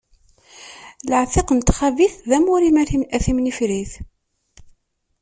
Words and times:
Laɛtiq 1.09 1.49
n 1.53 1.59
txabit 1.61 2.13
d 2.29 2.31
amur-im 2.37 2.77
a 3.15 3.17
timnifrit. 3.25 3.93